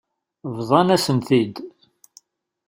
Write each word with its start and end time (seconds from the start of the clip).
Bḍan-asen-t-id. 0.57 1.55